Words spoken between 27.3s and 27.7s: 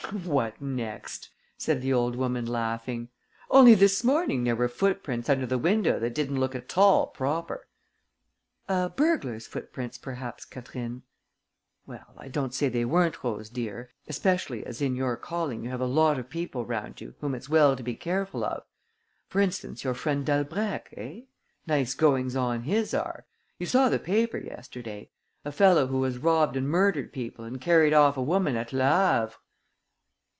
and